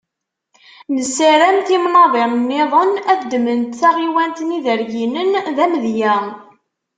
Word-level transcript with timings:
Nessaram 0.93 1.57
timnaḍin-nniḍen 1.67 2.91
ad 3.11 3.19
ddment 3.21 3.75
taɣiwant 3.81 4.39
n 4.47 4.55
Iderginen 4.57 5.31
d 5.55 5.57
amedya. 5.65 6.15